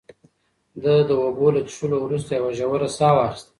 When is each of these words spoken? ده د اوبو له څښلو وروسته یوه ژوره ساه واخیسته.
ده 0.83 0.93
د 1.07 1.11
اوبو 1.23 1.47
له 1.55 1.61
څښلو 1.67 1.97
وروسته 2.01 2.29
یوه 2.37 2.51
ژوره 2.59 2.89
ساه 2.97 3.13
واخیسته. 3.15 3.49